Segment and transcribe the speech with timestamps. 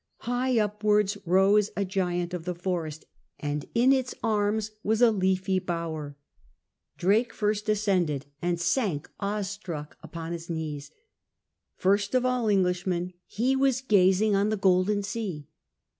[0.21, 3.05] High upwards rose a giant of the forest,
[3.39, 6.17] and in its arms was a leafy bower.
[6.97, 10.89] Drake first ascended, and sank awe struck upon his knees.
[11.75, 15.47] First of all Englishmen he was gazing on the Golden Sea.